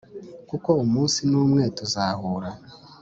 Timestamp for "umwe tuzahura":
1.43-2.49